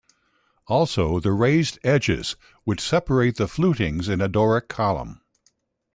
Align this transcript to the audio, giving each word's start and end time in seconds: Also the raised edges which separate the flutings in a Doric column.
Also 0.65 1.19
the 1.19 1.31
raised 1.31 1.77
edges 1.83 2.35
which 2.63 2.81
separate 2.81 3.35
the 3.35 3.47
flutings 3.47 4.09
in 4.09 4.19
a 4.19 4.27
Doric 4.27 4.67
column. 4.67 5.21